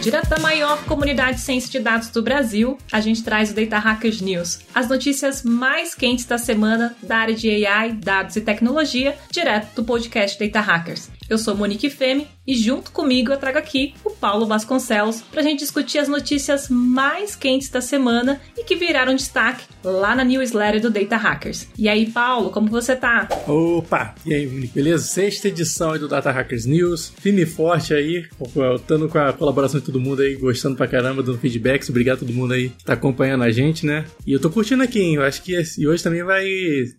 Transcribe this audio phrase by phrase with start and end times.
[0.00, 3.78] Direto da maior comunidade de ciência de dados do Brasil, a gente traz o Data
[3.78, 9.18] Hackers News, as notícias mais quentes da semana da área de AI, dados e tecnologia,
[9.30, 11.19] direto do podcast Data Hackers.
[11.30, 15.44] Eu sou Monique Femi e junto comigo eu trago aqui o Paulo Vasconcelos para a
[15.44, 20.80] gente discutir as notícias mais quentes da semana e que viraram destaque lá na newsletter
[20.80, 21.68] do Data Hackers.
[21.78, 23.28] E aí, Paulo, como você tá?
[23.46, 24.12] Opa!
[24.26, 25.04] E aí, Monique, beleza?
[25.04, 29.86] Sexta edição do Data Hackers News, firme e forte aí, voltando com a colaboração de
[29.86, 31.88] todo mundo aí, gostando pra caramba, dando feedbacks.
[31.90, 34.04] Obrigado a todo mundo aí que tá acompanhando a gente, né?
[34.26, 35.14] E eu tô curtindo aqui, hein?
[35.14, 36.44] Eu acho que e hoje também vai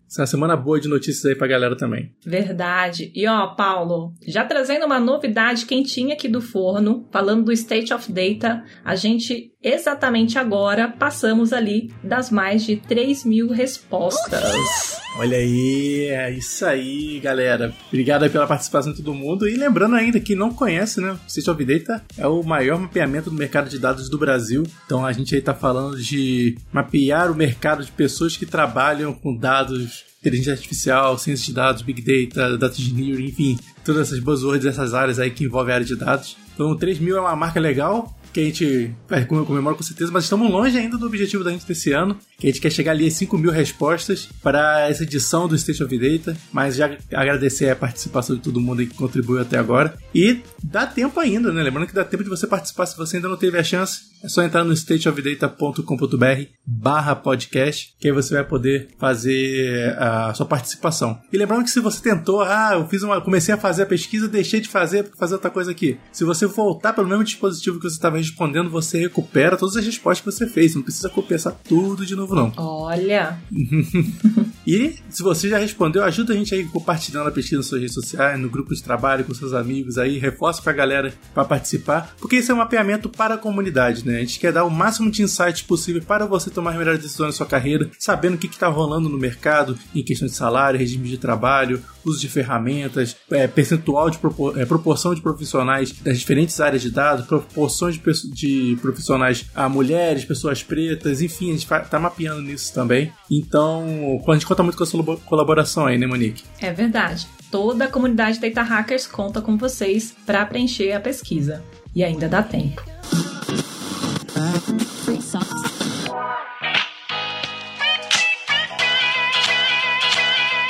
[0.07, 2.13] ser uma semana boa de notícias aí pra galera também.
[2.25, 3.11] Verdade.
[3.13, 8.11] E ó, Paulo, já trazendo uma novidade quentinha aqui do forno, falando do State of
[8.11, 15.00] Data, a gente exatamente agora passamos ali das mais de 3 mil respostas.
[15.21, 17.71] Olha aí, é isso aí, galera.
[17.89, 19.47] Obrigado pela participação de todo mundo.
[19.47, 21.11] E lembrando ainda que não conhece, né?
[21.11, 24.63] O State of Data é o maior mapeamento do mercado de dados do Brasil.
[24.83, 29.37] Então a gente aí tá falando de mapear o mercado de pessoas que trabalham com
[29.37, 34.95] dados inteligência artificial, ciência de dados, big data, data engineering, enfim, todas essas buzzwords, essas
[34.95, 36.35] áreas aí que envolvem a área de dados.
[36.53, 40.23] Então, 3 mil é uma marca legal, que a gente é, comemora com certeza, mas
[40.23, 43.07] estamos longe ainda do objetivo da gente desse ano, que a gente quer chegar ali
[43.07, 47.75] a 5 mil respostas para essa edição do State of Data, mas já agradecer a
[47.75, 49.93] participação de todo mundo que contribuiu até agora.
[50.13, 51.63] E dá tempo ainda, né?
[51.63, 54.11] Lembrando que dá tempo de você participar se você ainda não teve a chance.
[54.23, 60.45] É só entrar no stateofdata.com.br barra podcast, que aí você vai poder fazer a sua
[60.45, 61.19] participação.
[61.33, 64.27] E lembrando que se você tentou, ah, eu fiz uma, comecei a fazer a pesquisa,
[64.27, 65.97] deixei de fazer para fazer outra coisa aqui.
[66.11, 70.19] Se você voltar pelo mesmo dispositivo que você estava respondendo, você recupera todas as respostas
[70.19, 70.75] que você fez.
[70.75, 72.53] Não precisa começar tudo de novo, não.
[72.57, 73.39] Olha!
[74.65, 77.95] e se você já respondeu, ajuda a gente aí compartilhando a pesquisa nas suas redes
[77.95, 82.15] sociais, no grupo de trabalho, com seus amigos aí, reforça com a galera para participar,
[82.19, 84.17] porque esse é um mapeamento para a comunidade, né?
[84.17, 87.33] A gente quer dar o máximo de insights possível para você tomar melhores decisões na
[87.33, 91.17] sua carreira, sabendo o que está rolando no mercado em questão de salário, regime de
[91.17, 96.81] trabalho, uso de ferramentas, é, percentual de propor é, proporção de profissionais das diferentes áreas
[96.81, 102.41] de dados, proporções de, de profissionais a mulheres, pessoas pretas, enfim, a gente está mapeando
[102.41, 103.11] nisso também.
[103.29, 106.43] Então, a gente conta muito com a sua colaboração aí, né, Monique?
[106.59, 107.25] É verdade.
[107.49, 111.63] Toda a comunidade Data Hackers conta com vocês para preencher a pesquisa.
[111.95, 112.83] E ainda dá tempo.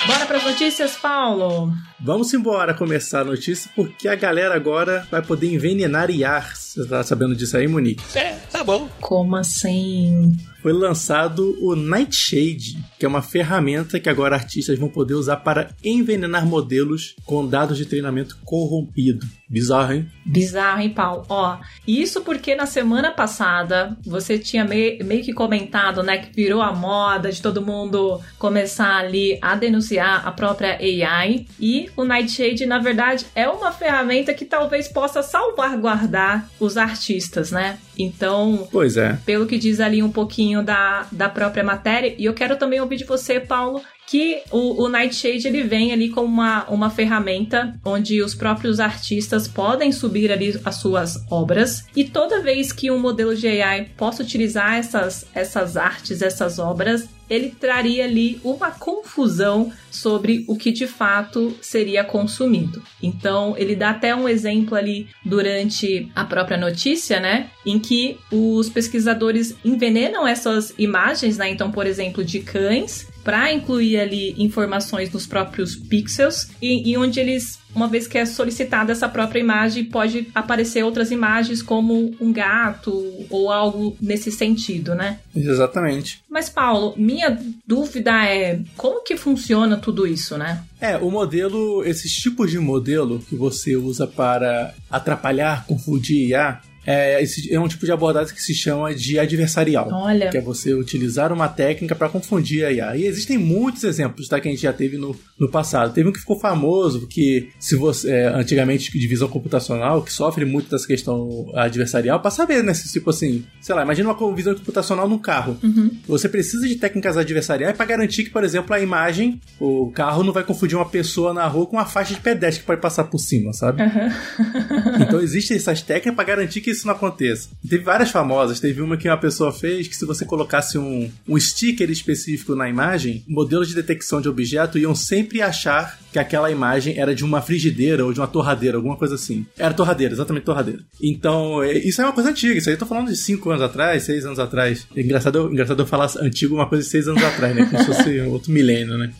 [0.05, 1.73] Bora para as notícias, Paulo?
[1.99, 6.55] Vamos embora começar a notícia, porque a galera agora vai poder envenenar IAR.
[6.55, 8.03] Você tá sabendo disso aí, Monique?
[8.15, 8.88] É, tá bom.
[8.99, 10.38] Como assim?
[10.61, 15.72] Foi lançado o Nightshade, que é uma ferramenta que agora artistas vão poder usar para
[15.83, 19.25] envenenar modelos com dados de treinamento corrompido.
[19.49, 20.09] Bizarro, hein?
[20.23, 21.25] Bizarro, hein, Paulo?
[21.27, 26.61] Ó, isso porque na semana passada você tinha meio, meio que comentado, né, que virou
[26.61, 32.67] a moda de todo mundo começar ali a denunciar a própria AI e o Nightshade,
[32.67, 37.79] na verdade, é uma ferramenta que talvez possa salvaguardar os artistas, né?
[37.97, 39.17] Então, pois é.
[39.25, 42.97] pelo que diz ali um pouquinho da, da própria matéria, e eu quero também ouvir
[42.97, 48.22] de você, Paulo, que o, o, Nightshade ele vem ali como uma, uma ferramenta onde
[48.22, 53.33] os próprios artistas podem subir ali as suas obras e toda vez que um modelo
[53.33, 60.43] de AI possa utilizar essas, essas artes, essas obras, ele traria ali uma confusão sobre
[60.45, 62.83] o que de fato seria consumido.
[63.01, 68.67] Então, ele dá até um exemplo ali durante a própria notícia, né, em que os
[68.69, 75.25] pesquisadores envenenam essas imagens, né, então, por exemplo, de cães para incluir ali informações nos
[75.25, 80.27] próprios pixels e, e, onde eles, uma vez que é solicitada essa própria imagem, pode
[80.33, 82.91] aparecer outras imagens como um gato
[83.29, 85.19] ou algo nesse sentido, né?
[85.35, 86.21] Exatamente.
[86.29, 90.63] Mas Paulo, minha dúvida é como que funciona tudo isso, né?
[90.79, 97.22] É, o modelo, esses tipos de modelo que você usa para atrapalhar, confundir IA, é,
[97.22, 99.89] esse, é um tipo de abordagem que se chama de adversarial.
[99.91, 100.29] Olha.
[100.29, 102.97] Que é você utilizar uma técnica para confundir a IA.
[102.97, 105.93] E existem muitos exemplos tá, que a gente já teve no, no passado.
[105.93, 110.69] Teve um que ficou famoso, que se você, é, antigamente, divisão computacional, que sofre muito
[110.69, 112.73] dessa questão adversarial, para saber, né?
[112.73, 115.57] Se, tipo assim, sei lá, imagina uma visão computacional num carro.
[115.63, 115.91] Uhum.
[116.07, 120.34] Você precisa de técnicas adversariais para garantir que, por exemplo, a imagem, o carro não
[120.34, 123.19] vai confundir uma pessoa na rua com uma faixa de pedestre que pode passar por
[123.19, 123.84] cima, sabe?
[123.84, 125.01] Uhum.
[125.01, 127.50] então existem essas técnicas para garantir que isso não aconteça.
[127.68, 128.59] teve várias famosas.
[128.59, 132.70] Teve uma que uma pessoa fez que se você colocasse um, um sticker específico na
[132.70, 137.41] imagem, modelos de detecção de objeto iam sempre achar que aquela imagem era de uma
[137.41, 139.46] frigideira ou de uma torradeira, alguma coisa assim.
[139.58, 140.81] Era torradeira, exatamente torradeira.
[141.02, 143.63] Então, é, isso é uma coisa antiga, isso aí eu tô falando de 5 anos
[143.63, 144.87] atrás, 6 anos atrás.
[144.96, 147.66] É engraçado, engraçado eu falar antigo uma coisa de 6 anos atrás, né?
[147.66, 149.11] Como se fosse outro milênio, né?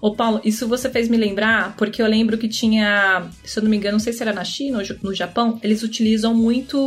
[0.00, 3.70] Ô Paulo, isso você fez me lembrar, porque eu lembro que tinha, se eu não
[3.70, 6.78] me engano, não sei se era na China ou no Japão, eles utilizam muito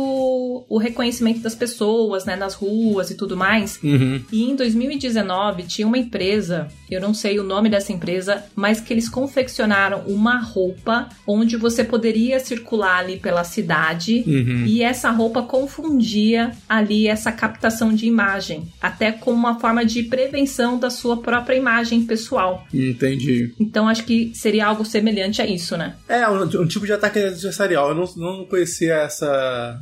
[0.68, 3.78] o reconhecimento das pessoas, né, nas ruas e tudo mais.
[3.82, 4.22] Uhum.
[4.32, 8.92] E em 2019 tinha uma empresa, eu não sei o nome dessa empresa, mas que
[8.92, 14.64] eles confeccionaram uma roupa onde você poderia circular ali pela cidade Uhum.
[14.66, 20.78] e essa roupa confundia ali essa captação de imagem, até como uma forma de prevenção
[20.78, 22.64] da sua própria imagem pessoal.
[22.72, 23.52] Entendi.
[23.58, 25.96] Então acho que seria algo semelhante a isso, né?
[26.08, 27.88] É, um, um tipo de ataque adversarial.
[27.90, 29.78] Eu não, não conhecia essa,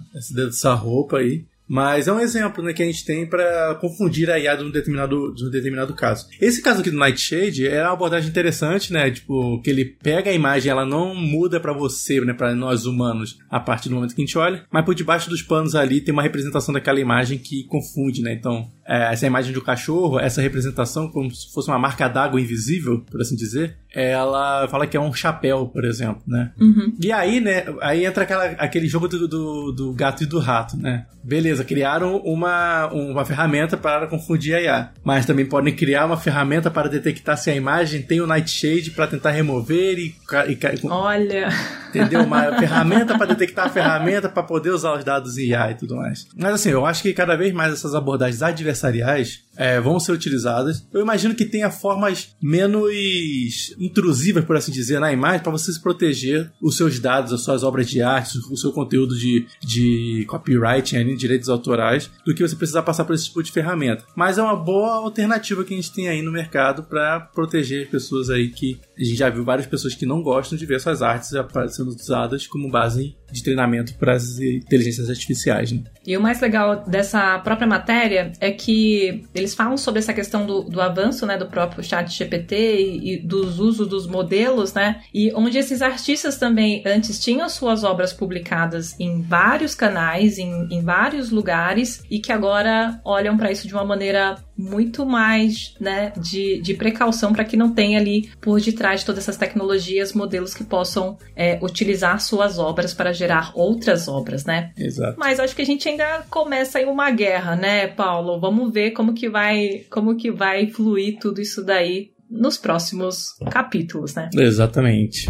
[0.49, 1.45] essa roupa aí.
[1.67, 4.71] Mas é um exemplo né, que a gente tem para confundir a IA de um,
[4.71, 6.27] determinado, de um determinado caso.
[6.41, 9.11] Esse caso aqui do Nightshade é uma abordagem interessante, né?
[9.11, 12.35] Tipo, que ele pega a imagem, ela não muda para você, né?
[12.35, 15.43] Para nós humanos, a partir do momento que a gente olha, mas por debaixo dos
[15.43, 18.35] panos ali tem uma representação daquela imagem que confunde, né?
[18.35, 23.01] Então, é, essa imagem do cachorro, essa representação, como se fosse uma marca d'água invisível,
[23.11, 26.51] por assim dizer, ela fala que é um chapéu, por exemplo, né?
[26.61, 26.95] Uhum.
[27.01, 30.77] E aí, né, aí entra aquela, aquele jogo do, do, do gato e do rato,
[30.77, 31.07] né?
[31.23, 36.71] Beleza, criaram uma, uma ferramenta para confundir a IA, mas também podem criar uma ferramenta
[36.71, 40.15] para detectar se a imagem tem o Nightshade para tentar remover e,
[40.49, 41.49] e Olha,
[41.89, 42.25] entendeu?
[42.25, 45.97] Uma ferramenta para detectar a ferramenta para poder usar os dados em IA e tudo
[45.97, 46.27] mais.
[46.37, 48.43] Mas assim, eu acho que cada vez mais essas abordagens
[48.75, 50.87] adversariais é, vão ser utilizadas.
[50.93, 55.81] Eu imagino que tenha formas menos intrusivas, por assim dizer, na imagem para você se
[55.81, 60.95] proteger os seus dados, as suas obras de arte, o seu conteúdo de, de copyright,
[60.95, 64.05] de direitos autorais, do que você precisar passar por esse tipo de ferramenta.
[64.17, 68.31] Mas é uma boa alternativa que a gente tem aí no mercado para proteger pessoas
[68.31, 71.31] aí que a gente já viu várias pessoas que não gostam de ver suas artes
[71.71, 75.73] sendo usadas como base de treinamento para as inteligências artificiais.
[75.73, 75.83] Né?
[76.07, 80.63] E o mais legal dessa própria matéria é que eles falam sobre essa questão do,
[80.63, 85.03] do avanço né, do próprio chat GPT e, e, dos usos dos modelos, né?
[85.13, 90.83] E onde esses artistas também antes tinham suas obras publicadas em vários canais, em, em
[90.83, 96.61] vários lugares, e que agora olham para isso de uma maneira muito mais né, de,
[96.61, 100.63] de precaução para que não tenha ali por detrás de todas essas tecnologias modelos que
[100.63, 104.71] possam é, utilizar suas obras para gerar outras obras, né?
[104.77, 105.19] Exato.
[105.19, 108.39] Mas acho que a gente ainda começa em uma guerra, né, Paulo?
[108.39, 114.15] Vamos ver como que vai, como que vai fluir tudo isso daí nos próximos capítulos,
[114.15, 114.31] né?
[114.33, 115.29] Exatamente.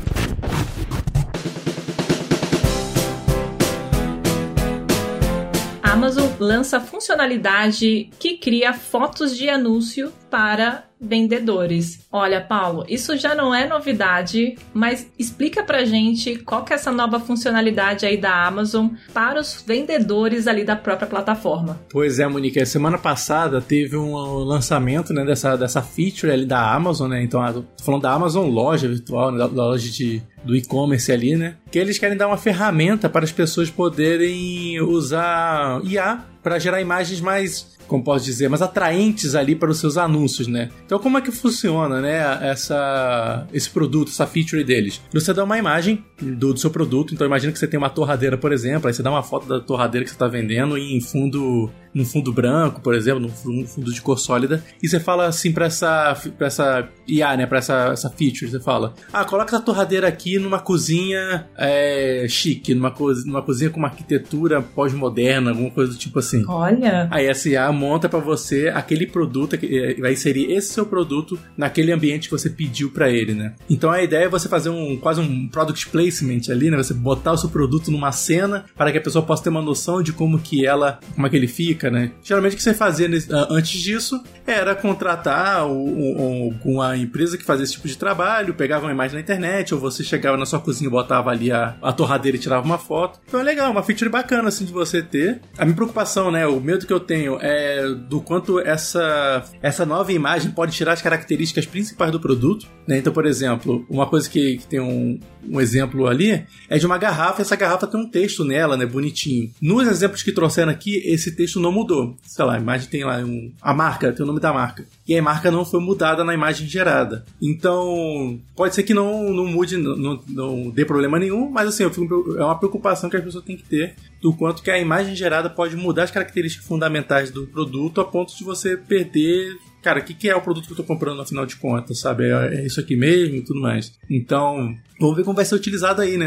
[5.83, 12.07] A Amazon lança funcionalidade que cria fotos de anúncio para vendedores.
[12.11, 16.91] Olha, Paulo, isso já não é novidade, mas explica pra gente qual que é essa
[16.91, 21.81] nova funcionalidade aí da Amazon para os vendedores ali da própria plataforma.
[21.91, 27.11] Pois é, Monique, semana passada teve um lançamento, né, dessa, dessa feature ali da Amazon,
[27.11, 27.23] né?
[27.23, 31.57] Então, tô falando da Amazon loja virtual, né, da loja de, do e-commerce ali, né?
[31.71, 37.21] Que eles querem dar uma ferramenta para as pessoas poderem usar IA para gerar imagens
[37.21, 40.71] mais como posso dizer, mais atraentes ali para os seus anúncios, né?
[40.85, 45.01] Então, como é que funciona, né, essa, esse produto, essa feature deles?
[45.13, 48.37] Você dá uma imagem do, do seu produto, então imagina que você tem uma torradeira,
[48.37, 51.71] por exemplo, aí você dá uma foto da torradeira que você está vendendo em fundo
[51.95, 55.67] num fundo branco, por exemplo, num fundo de cor sólida, e você fala assim para
[55.67, 60.09] essa para essa IA, né, para essa, essa feature, você fala: "Ah, coloca essa torradeira
[60.09, 65.93] aqui numa cozinha é, chique, numa, co numa cozinha com uma arquitetura pós-moderna, alguma coisa
[65.93, 66.45] do tipo assim".
[66.49, 67.09] Olha.
[67.11, 71.93] Aí essa IA monta para você aquele produto que vai inserir esse seu produto naquele
[71.93, 73.55] ambiente que você pediu para ele, né?
[73.69, 76.77] Então a ideia é você fazer um quase um product placement ali, né?
[76.77, 80.03] Você botar o seu produto numa cena para que a pessoa possa ter uma noção
[80.03, 82.13] de como que ela, como é que ele fica, né?
[82.23, 83.09] Geralmente o que você fazia
[83.51, 89.15] antes disso era contratar uma empresa que fazia esse tipo de trabalho, pegava uma imagem
[89.15, 92.65] na internet, ou você chegava na sua cozinha, botava ali a, a torradeira e tirava
[92.65, 93.21] uma foto.
[93.27, 95.41] Então é legal, uma feature bacana assim de você ter.
[95.59, 96.47] A minha preocupação, né?
[96.47, 101.03] O medo que eu tenho é do quanto essa, essa nova imagem pode tirar as
[101.03, 102.67] características principais do produto.
[102.87, 102.99] Né?
[102.99, 106.99] Então, por exemplo, uma coisa que, que tem um, um exemplo ali é de uma
[106.99, 108.87] garrafa, essa garrafa tem um texto nela, né?
[108.87, 109.51] Bonitinho.
[109.61, 112.17] Nos exemplos que trouxeram aqui, esse texto não mudou.
[112.23, 114.85] Sei lá, a imagem tem lá um, a marca, tem o nome da marca.
[115.07, 117.25] E a marca não foi mudada na imagem gerada.
[117.41, 122.37] Então, pode ser que não, não mude, não, não, dê problema nenhum, mas assim, fico,
[122.39, 125.51] é uma preocupação que as pessoas têm que ter do quanto que a imagem gerada
[125.51, 130.15] pode mudar as características fundamentais do produto a ponto de você perder cara, o que,
[130.15, 132.25] que é o produto que eu tô comprando afinal de contas, sabe?
[132.25, 133.93] É, é isso aqui mesmo e tudo mais.
[134.11, 136.27] Então, vamos ver como vai ser utilizado aí, né?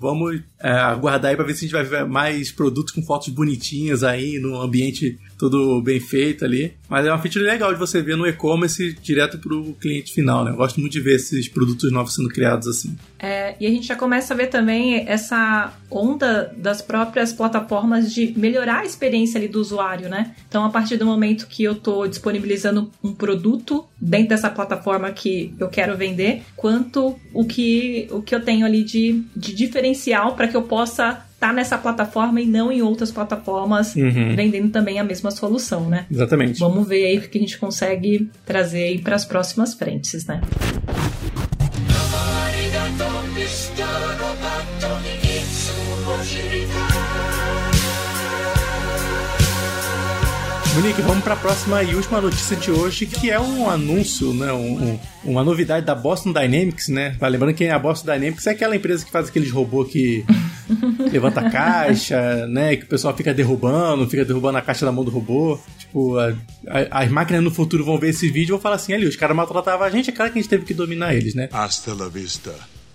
[0.00, 3.28] Vamos é, aguardar aí pra ver se a gente vai ver mais produtos com fotos
[3.28, 6.72] bonitinhas aí, no ambiente tudo bem feito ali.
[6.88, 10.52] Mas é uma feature legal de você ver no e-commerce direto pro cliente final, né?
[10.52, 12.96] Eu gosto muito de ver esses produtos novos sendo criados assim.
[13.18, 18.32] É, e a gente já começa a ver também essa onda das próprias plataformas de
[18.38, 20.32] melhorar a experiência ali do usuário, né?
[20.46, 25.52] Então, a partir do momento que eu estou disponibilizando um produto dentro dessa plataforma que
[25.58, 30.46] eu quero vender, quanto o que, o que eu tenho ali de, de diferencial para
[30.46, 34.36] que eu possa tá nessa plataforma e não em outras plataformas, uhum.
[34.36, 36.06] vendendo também a mesma solução, né?
[36.08, 36.60] Exatamente.
[36.60, 40.40] Vamos ver aí o que a gente consegue trazer aí para as próximas frentes, né?
[50.74, 54.50] Monique, vamos para a próxima e última notícia de hoje, que é um anúncio, né?
[54.54, 57.14] Um, um, uma novidade da Boston Dynamics, né?
[57.20, 60.24] Lembrando que a Boston Dynamics é aquela empresa que faz aqueles robôs que
[61.12, 62.76] levanta a caixa, né?
[62.76, 65.60] Que o pessoal fica derrubando, fica derrubando a caixa da mão do robô.
[65.78, 66.34] Tipo, a,
[66.66, 69.16] a, as máquinas no futuro vão ver esse vídeo e vão falar assim: ali, os
[69.16, 71.50] caras maltratavam a gente, é claro que a gente teve que dominar eles, né?
[71.52, 72.50] Hasta la vista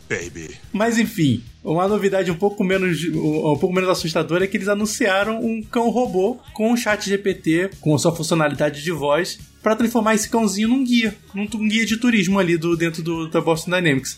[0.07, 0.55] baby.
[0.71, 5.39] Mas enfim, uma novidade um pouco menos um pouco menos assustadora é que eles anunciaram
[5.39, 10.15] um cão robô com o chat GPT, com a sua funcionalidade de voz, para transformar
[10.15, 14.17] esse cãozinho num guia, num, guia de turismo ali do, dentro do, da Boston Dynamics.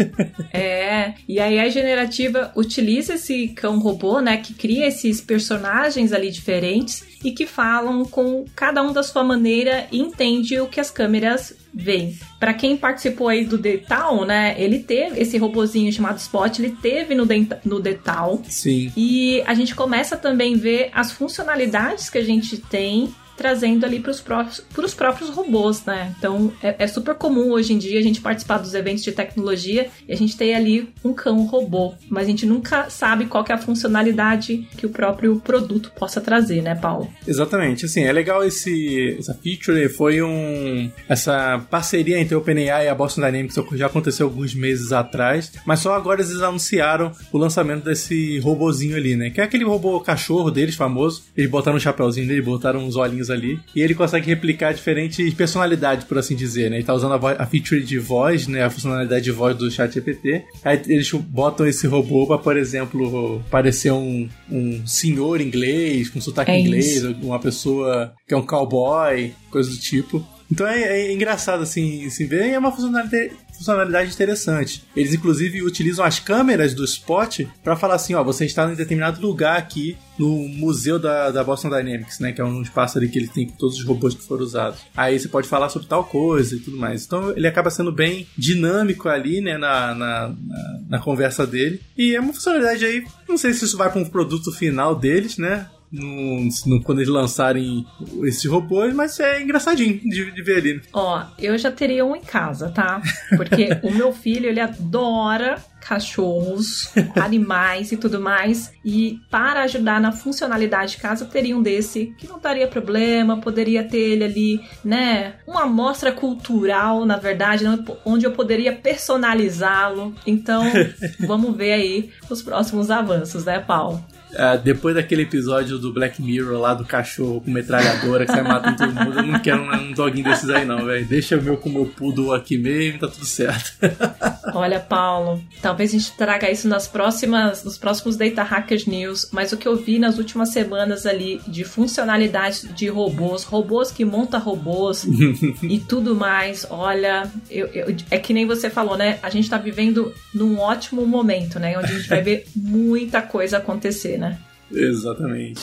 [0.52, 6.30] é, e aí a generativa utiliza esse cão robô, né, que cria esses personagens ali
[6.30, 10.90] diferentes e que falam com cada um da sua maneira e entende o que as
[10.90, 12.18] câmeras veem.
[12.38, 17.14] Para quem participou aí do Detal, né, ele teve esse robozinho chamado Spot, ele teve
[17.14, 17.26] no,
[17.64, 18.42] no Detal.
[18.48, 18.92] Sim.
[18.96, 24.00] E a gente começa também a ver as funcionalidades que a gente tem trazendo ali
[24.00, 26.14] para os próprios, próprios robôs, né?
[26.18, 29.88] Então é, é, super comum hoje em dia a gente participar dos eventos de tecnologia
[30.06, 33.54] e a gente ter ali um cão robô, mas a gente nunca sabe qual é
[33.54, 37.08] a funcionalidade que o próprio produto possa trazer, né, Paulo?
[37.26, 42.88] Exatamente, assim, é legal esse essa feature, foi um essa parceria entre a OpenAI e
[42.88, 47.84] a Boston Dynamics já aconteceu alguns meses atrás, mas só agora eles anunciaram o lançamento
[47.84, 49.30] desse robozinho ali, né?
[49.30, 51.22] Que é aquele robô cachorro deles famoso.
[51.36, 53.60] Eles botaram um chapéuzinho dele, botaram uns olhinhos ali.
[53.74, 56.76] E ele consegue replicar diferentes personalidades, por assim dizer, né?
[56.76, 58.64] Ele tá usando a, voz, a feature de voz, né?
[58.64, 60.44] A funcionalidade de voz do chat GPT.
[60.64, 66.50] Aí eles botam esse robô pra, por exemplo, parecer um, um senhor inglês, com sotaque
[66.50, 70.24] é inglês, uma pessoa que é um cowboy, coisa do tipo.
[70.50, 74.84] Então é, é, engraçado assim se ver e é uma funcionalidade, funcionalidade interessante.
[74.96, 79.20] Eles inclusive utilizam as câmeras do Spot para falar assim, ó, você está em determinado
[79.20, 83.18] lugar aqui no museu da, da Boston Dynamics, né, que é um espaço ali que
[83.18, 84.80] ele tem todos os robôs que foram usados.
[84.96, 87.04] Aí você pode falar sobre tal coisa e tudo mais.
[87.04, 91.80] Então ele acaba sendo bem dinâmico ali, né, na, na, na, na conversa dele.
[91.96, 95.38] E é uma funcionalidade aí, não sei se isso vai para um produto final deles,
[95.38, 95.66] né?
[95.90, 97.86] No, no, quando eles lançarem
[98.24, 100.82] esses robôs, mas é engraçadinho de, de ver ali.
[100.92, 103.02] Ó, eu já teria um em casa, tá?
[103.36, 108.72] Porque o meu filho, ele adora cachorros, animais e tudo mais.
[108.84, 113.40] E para ajudar na funcionalidade de casa, eu teria um desse que não daria problema,
[113.40, 115.34] poderia ter ele ali, né?
[115.46, 117.64] Uma amostra cultural, na verdade,
[118.04, 120.14] onde eu poderia personalizá-lo.
[120.26, 120.62] Então,
[121.26, 124.04] vamos ver aí os próximos avanços, né, Paulo?
[124.34, 128.76] É, depois daquele episódio do Black Mirror lá do cachorro com metralhadora que sai matando
[128.76, 131.04] todo mundo, eu não quero um, um doguinho desses aí não, velho.
[131.06, 133.72] Deixa o meu com o meu poodle aqui mesmo, tá tudo certo.
[134.54, 139.52] Olha, Paulo, talvez a gente traga isso nas próximas, nos próximos Data Hackers News, mas
[139.52, 144.40] o que eu vi nas últimas semanas ali de funcionalidades de robôs, robôs que montam
[144.40, 145.04] robôs
[145.62, 149.18] e tudo mais, olha, eu, eu, é que nem você falou, né?
[149.22, 151.78] A gente tá vivendo num ótimo momento, né?
[151.78, 154.38] Onde a gente vai ver muita coisa acontecer né?
[154.72, 155.60] Exatamente.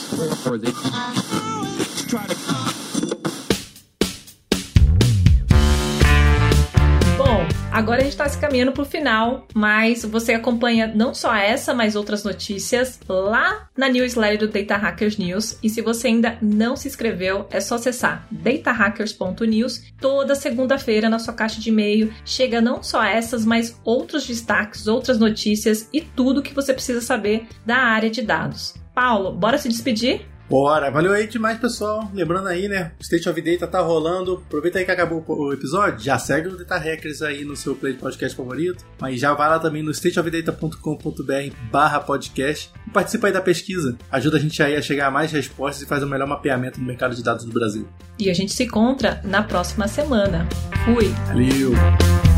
[7.78, 11.72] Agora a gente está se caminhando para o final, mas você acompanha não só essa,
[11.72, 15.56] mas outras notícias lá na newsletter do Data Hackers News.
[15.62, 19.92] E se você ainda não se inscreveu, é só acessar datahackers.news.
[20.00, 25.16] Toda segunda-feira na sua caixa de e-mail chega não só essas, mas outros destaques, outras
[25.16, 28.74] notícias e tudo que você precisa saber da área de dados.
[28.92, 30.26] Paulo, bora se despedir?
[30.48, 32.10] Bora, valeu aí demais, pessoal.
[32.14, 32.92] Lembrando aí, né?
[32.98, 34.42] O State of Data tá rolando.
[34.46, 36.00] Aproveita aí que acabou o episódio.
[36.00, 38.84] Já segue o Data Hackers aí no seu play de podcast favorito.
[38.98, 43.96] Mas já vai lá também no stateofdata.com.br barra podcast e participa aí da pesquisa.
[44.10, 46.86] Ajuda a gente aí a chegar a mais respostas e faz o melhor mapeamento do
[46.86, 47.86] mercado de dados do Brasil.
[48.18, 50.48] E a gente se encontra na próxima semana.
[50.84, 51.08] Fui!
[51.26, 52.37] Valeu!